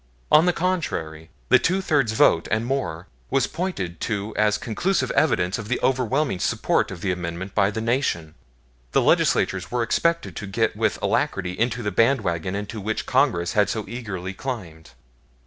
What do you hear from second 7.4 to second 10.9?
by the nation; the Legislatures were expected to get